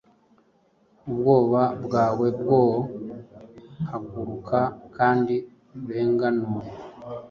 Ubwoba 1.09 1.61
bwawe 1.85 2.27
bwoe, 2.39 2.77
haguruka 3.89 4.59
kandi 4.97 5.35
urenganure 5.83 6.69